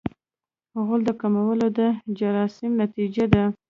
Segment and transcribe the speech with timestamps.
[0.85, 1.79] غول د کولمو د
[2.17, 3.43] جراثیم نتیجه ده.